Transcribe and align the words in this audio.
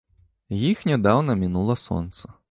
Іх 0.69 0.79
нядаўна 0.91 1.35
мінула 1.43 1.75
сонца. 1.87 2.35